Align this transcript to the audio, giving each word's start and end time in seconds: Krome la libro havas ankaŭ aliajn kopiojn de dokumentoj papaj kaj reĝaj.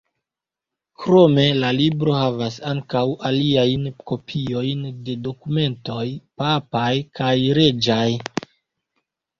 Krome 1.01 1.43
la 1.63 1.69
libro 1.79 2.15
havas 2.21 2.57
ankaŭ 2.71 3.03
aliajn 3.31 3.85
kopiojn 4.13 4.83
de 5.11 5.19
dokumentoj 5.29 6.09
papaj 6.45 6.93
kaj 7.23 7.33
reĝaj. 7.61 8.05